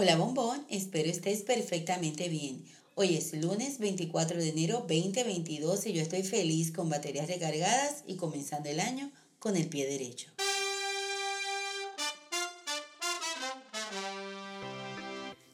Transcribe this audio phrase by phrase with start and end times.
[0.00, 2.64] Hola bombón, espero estés perfectamente bien.
[2.94, 8.14] Hoy es lunes 24 de enero 2022 y yo estoy feliz con baterías recargadas y
[8.14, 10.30] comenzando el año con el pie derecho.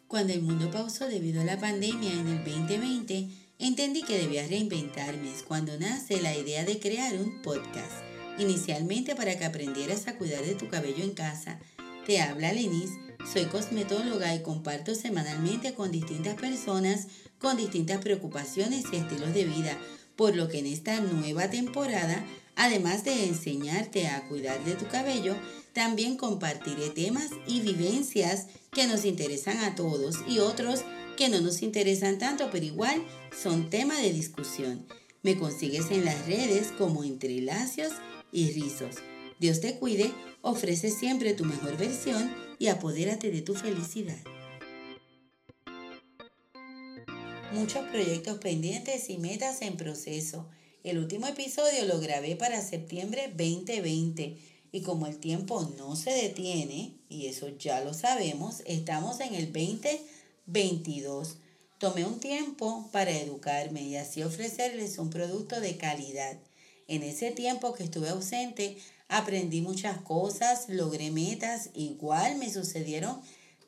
[0.08, 5.32] Cuando el mundo pausó debido a la pandemia en el 2020, entendí que debía reinventarme.
[5.32, 8.04] Es cuando nace la idea de crear un podcast.
[8.38, 11.58] Inicialmente para que aprendieras a cuidar de tu cabello en casa.
[12.04, 12.90] Te habla Lenis
[13.32, 17.08] soy cosmetóloga y comparto semanalmente con distintas personas
[17.44, 19.78] con distintas preocupaciones y estilos de vida,
[20.16, 22.24] por lo que en esta nueva temporada,
[22.56, 25.36] además de enseñarte a cuidar de tu cabello,
[25.74, 30.84] también compartiré temas y vivencias que nos interesan a todos y otros
[31.18, 33.04] que no nos interesan tanto, pero igual
[33.42, 34.86] son tema de discusión.
[35.22, 37.92] Me consigues en las redes como entre lacios
[38.32, 38.96] y rizos.
[39.40, 44.18] Dios te cuide, ofrece siempre tu mejor versión y apodérate de tu felicidad.
[47.52, 50.48] Muchos proyectos pendientes y metas en proceso.
[50.82, 54.36] El último episodio lo grabé para septiembre 2020
[54.72, 59.52] y como el tiempo no se detiene, y eso ya lo sabemos, estamos en el
[59.52, 61.36] 2022.
[61.78, 66.38] Tomé un tiempo para educarme y así ofrecerles un producto de calidad.
[66.88, 68.76] En ese tiempo que estuve ausente,
[69.16, 73.20] aprendí muchas cosas, logré metas, igual me sucedieron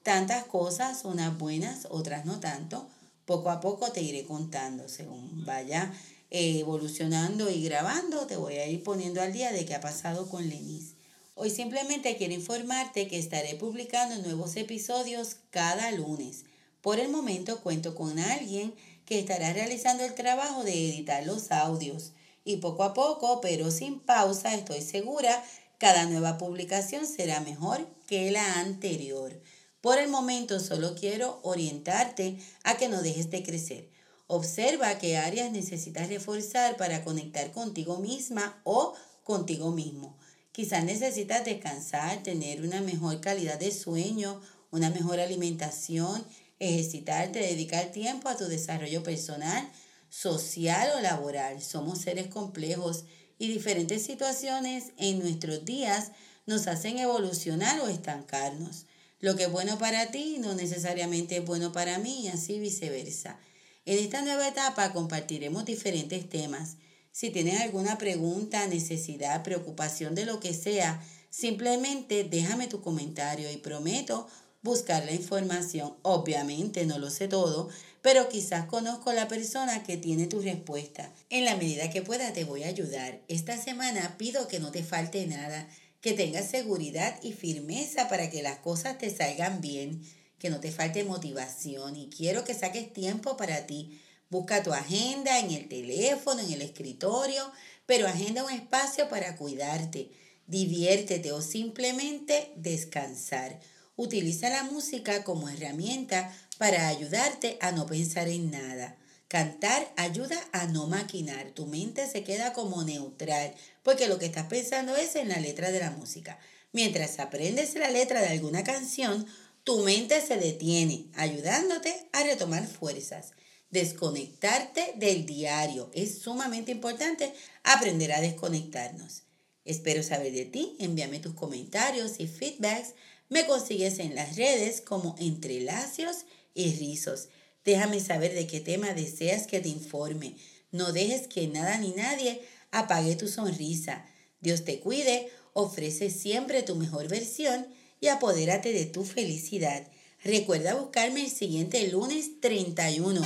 [0.03, 2.89] tantas cosas, unas buenas, otras no tanto.
[3.25, 5.93] Poco a poco te iré contando, según vaya
[6.31, 10.29] eh, evolucionando y grabando, te voy a ir poniendo al día de qué ha pasado
[10.29, 10.95] con Lenis.
[11.37, 16.45] Hoy simplemente quiero informarte que estaré publicando nuevos episodios cada lunes.
[16.81, 18.75] Por el momento cuento con alguien
[19.05, 22.13] que estará realizando el trabajo de editar los audios
[22.47, 25.45] y poco a poco, pero sin pausa, estoy segura,
[25.79, 29.39] cada nueva publicación será mejor que la anterior.
[29.83, 33.91] Por el momento solo quiero orientarte a que no dejes de crecer.
[34.29, 40.17] Observa qué áreas necesitas reforzar para conectar contigo misma o contigo mismo.
[40.53, 44.41] Quizás necesitas descansar, tener una mejor calidad de sueño,
[44.71, 46.25] una mejor alimentación,
[46.61, 49.69] ejercitarte, dedicar tiempo a tu desarrollo personal,
[50.09, 51.63] social o laboral.
[51.63, 53.05] Somos seres complejos
[53.39, 56.13] y diferentes situaciones en nuestros días
[56.47, 58.87] nos hacen evolucionar o estancarnos.
[59.19, 63.39] Lo que es bueno para ti no necesariamente es bueno para mí y así viceversa.
[63.85, 66.77] En esta nueva etapa compartiremos diferentes temas.
[67.13, 73.57] Si tienes alguna pregunta, necesidad, preocupación de lo que sea, simplemente déjame tu comentario y
[73.57, 74.29] prometo
[74.67, 75.95] buscar la información.
[76.03, 77.71] Obviamente no lo sé todo,
[78.03, 81.11] pero quizás conozco la persona que tiene tu respuesta.
[81.31, 83.21] En la medida que pueda te voy a ayudar.
[83.29, 85.69] Esta semana pido que no te falte nada,
[86.01, 90.03] que tengas seguridad y firmeza para que las cosas te salgan bien,
[90.39, 94.01] que no te falte motivación y quiero que saques tiempo para ti.
[94.29, 97.51] Busca tu agenda en el teléfono, en el escritorio,
[97.87, 100.11] pero agenda un espacio para cuidarte,
[100.49, 103.61] diviértete o simplemente descansar.
[103.97, 108.97] Utiliza la música como herramienta para ayudarte a no pensar en nada.
[109.29, 111.51] Cantar ayuda a no maquinar.
[111.51, 115.71] Tu mente se queda como neutral porque lo que estás pensando es en la letra
[115.71, 116.39] de la música.
[116.73, 119.27] Mientras aprendes la letra de alguna canción,
[119.65, 123.33] tu mente se detiene, ayudándote a retomar fuerzas.
[123.71, 125.91] Desconectarte del diario.
[125.93, 127.33] Es sumamente importante
[127.65, 129.23] aprender a desconectarnos.
[129.65, 130.77] Espero saber de ti.
[130.79, 132.95] Envíame tus comentarios y feedbacks.
[133.29, 137.29] Me consigues en las redes como Entrelacios y rizos.
[137.65, 140.37] Déjame saber de qué tema deseas que te informe.
[140.71, 142.41] No dejes que nada ni nadie
[142.71, 144.07] apague tu sonrisa.
[144.41, 147.67] Dios te cuide, ofrece siempre tu mejor versión
[148.01, 149.89] y apodérate de tu felicidad.
[150.23, 153.21] Recuerda buscarme el siguiente lunes 31.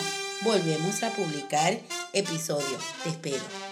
[0.44, 1.78] Volvemos a publicar
[2.12, 2.78] episodio.
[3.05, 3.69] Te espero.